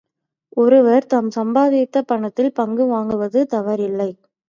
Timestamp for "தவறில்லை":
3.51-4.11